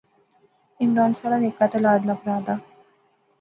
عمران 0.83 1.11
ساڑا 1.19 1.37
نکا 1.43 1.65
تے 1.71 1.77
لاڈلا 1.83 2.13
پرہا 2.21 2.37
دا 2.45 2.55